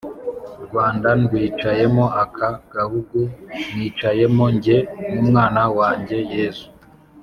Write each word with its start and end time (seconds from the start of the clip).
rwanda 0.65 1.09
ndwicayemo, 1.21 2.05
aka 2.23 2.49
gahugu 2.73 3.19
nkicayemo 3.71 4.45
jye 4.63 4.77
n’umwana 5.13 5.61
wanjye 5.77 6.17
yezu, 6.33 6.67